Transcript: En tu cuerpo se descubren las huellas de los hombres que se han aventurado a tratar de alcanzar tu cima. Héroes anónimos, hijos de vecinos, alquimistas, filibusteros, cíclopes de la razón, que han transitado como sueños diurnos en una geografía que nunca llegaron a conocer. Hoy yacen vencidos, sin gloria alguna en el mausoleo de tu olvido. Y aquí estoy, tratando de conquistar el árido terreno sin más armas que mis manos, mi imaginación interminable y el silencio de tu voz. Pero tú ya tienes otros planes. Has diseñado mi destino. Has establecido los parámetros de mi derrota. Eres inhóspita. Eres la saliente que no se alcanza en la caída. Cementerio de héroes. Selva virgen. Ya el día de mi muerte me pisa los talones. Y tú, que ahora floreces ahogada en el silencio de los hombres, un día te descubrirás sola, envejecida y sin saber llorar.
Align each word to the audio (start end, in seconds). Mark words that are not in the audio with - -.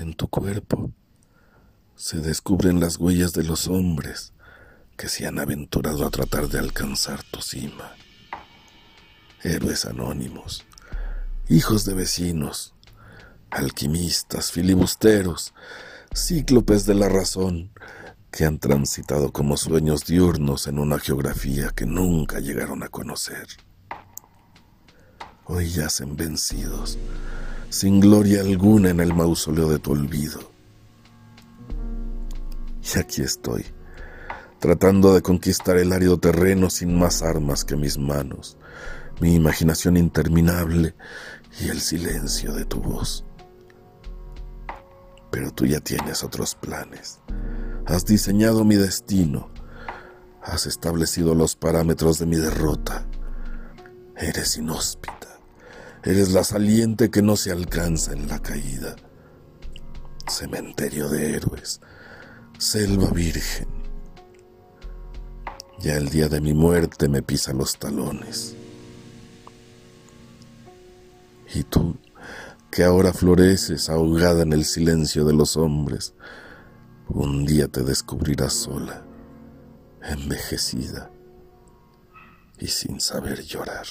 En 0.00 0.14
tu 0.14 0.28
cuerpo 0.28 0.90
se 1.94 2.20
descubren 2.20 2.80
las 2.80 2.96
huellas 2.96 3.34
de 3.34 3.44
los 3.44 3.68
hombres 3.68 4.32
que 4.96 5.10
se 5.10 5.26
han 5.26 5.38
aventurado 5.38 6.06
a 6.06 6.10
tratar 6.10 6.48
de 6.48 6.58
alcanzar 6.58 7.22
tu 7.24 7.42
cima. 7.42 7.92
Héroes 9.42 9.84
anónimos, 9.84 10.64
hijos 11.50 11.84
de 11.84 11.92
vecinos, 11.92 12.72
alquimistas, 13.50 14.50
filibusteros, 14.50 15.52
cíclopes 16.14 16.86
de 16.86 16.94
la 16.94 17.10
razón, 17.10 17.70
que 18.30 18.46
han 18.46 18.58
transitado 18.58 19.32
como 19.32 19.58
sueños 19.58 20.06
diurnos 20.06 20.66
en 20.66 20.78
una 20.78 20.98
geografía 20.98 21.72
que 21.76 21.84
nunca 21.84 22.40
llegaron 22.40 22.82
a 22.82 22.88
conocer. 22.88 23.48
Hoy 25.44 25.68
yacen 25.68 26.16
vencidos, 26.16 26.96
sin 27.70 28.00
gloria 28.00 28.40
alguna 28.40 28.90
en 28.90 29.00
el 29.00 29.14
mausoleo 29.14 29.68
de 29.68 29.78
tu 29.78 29.92
olvido. 29.92 30.40
Y 32.82 32.98
aquí 32.98 33.22
estoy, 33.22 33.64
tratando 34.58 35.14
de 35.14 35.22
conquistar 35.22 35.76
el 35.76 35.92
árido 35.92 36.18
terreno 36.18 36.68
sin 36.68 36.98
más 36.98 37.22
armas 37.22 37.64
que 37.64 37.76
mis 37.76 37.96
manos, 37.96 38.58
mi 39.20 39.34
imaginación 39.34 39.96
interminable 39.96 40.94
y 41.60 41.68
el 41.68 41.80
silencio 41.80 42.52
de 42.52 42.64
tu 42.64 42.80
voz. 42.80 43.24
Pero 45.30 45.52
tú 45.52 45.64
ya 45.64 45.78
tienes 45.78 46.24
otros 46.24 46.56
planes. 46.56 47.20
Has 47.86 48.04
diseñado 48.04 48.64
mi 48.64 48.74
destino. 48.74 49.50
Has 50.42 50.66
establecido 50.66 51.36
los 51.36 51.54
parámetros 51.54 52.18
de 52.18 52.26
mi 52.26 52.36
derrota. 52.36 53.06
Eres 54.16 54.56
inhóspita. 54.56 55.19
Eres 56.02 56.32
la 56.32 56.44
saliente 56.44 57.10
que 57.10 57.20
no 57.20 57.36
se 57.36 57.52
alcanza 57.52 58.12
en 58.12 58.26
la 58.26 58.38
caída. 58.40 58.96
Cementerio 60.26 61.10
de 61.10 61.36
héroes. 61.36 61.80
Selva 62.58 63.10
virgen. 63.10 63.68
Ya 65.80 65.96
el 65.96 66.08
día 66.08 66.28
de 66.28 66.40
mi 66.40 66.54
muerte 66.54 67.08
me 67.08 67.22
pisa 67.22 67.52
los 67.52 67.78
talones. 67.78 68.54
Y 71.54 71.64
tú, 71.64 71.96
que 72.70 72.84
ahora 72.84 73.12
floreces 73.12 73.90
ahogada 73.90 74.42
en 74.42 74.54
el 74.54 74.64
silencio 74.64 75.26
de 75.26 75.34
los 75.34 75.56
hombres, 75.58 76.14
un 77.08 77.44
día 77.44 77.68
te 77.68 77.82
descubrirás 77.82 78.54
sola, 78.54 79.04
envejecida 80.02 81.10
y 82.58 82.68
sin 82.68 83.00
saber 83.00 83.42
llorar. 83.42 83.86